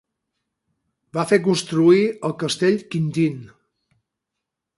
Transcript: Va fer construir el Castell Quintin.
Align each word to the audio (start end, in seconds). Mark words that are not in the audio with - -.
Va 1.17 1.25
fer 1.31 1.39
construir 1.49 2.01
el 2.31 2.33
Castell 2.45 2.81
Quintin. 2.95 3.39